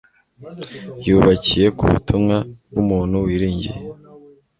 [1.07, 2.37] yubakiye ku butumwa
[2.69, 3.79] bw'umuntu wiringiye